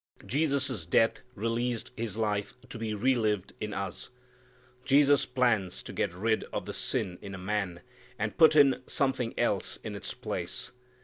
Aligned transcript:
Jesus' 0.25 0.83
death 0.83 1.19
released 1.35 1.91
His 1.95 2.17
life 2.17 2.55
to 2.69 2.79
be 2.79 2.95
re 2.95 3.13
lived 3.13 3.53
in 3.59 3.71
us. 3.71 4.09
Jesus 4.83 5.27
plans 5.27 5.83
to 5.83 5.93
get 5.93 6.11
rid 6.11 6.43
of 6.45 6.65
the 6.65 6.73
sin 6.73 7.19
in 7.21 7.35
a 7.35 7.37
man, 7.37 7.81
and 8.17 8.35
put 8.35 8.55
in 8.55 8.81
something 8.87 9.35
else 9.39 9.77
in 9.83 9.93
its 9.95 10.15
place. 10.15 10.71